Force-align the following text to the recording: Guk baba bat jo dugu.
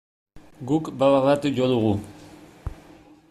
Guk 0.71 0.85
baba 0.99 1.19
bat 1.25 1.43
jo 1.57 1.65
dugu. 1.71 1.93